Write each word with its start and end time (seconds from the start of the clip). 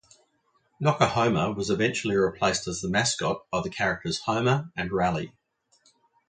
Noc-a-Homa 0.79 1.51
was 1.51 1.69
eventually 1.69 2.15
replaced 2.15 2.65
as 2.67 2.81
the 2.81 2.89
mascot 2.89 3.45
by 3.51 3.61
the 3.61 3.69
characters 3.69 4.21
"Homer" 4.21 4.71
and 4.75 4.91
"Rally". 4.91 5.31